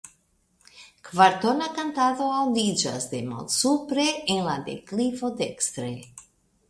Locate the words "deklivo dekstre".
4.71-5.93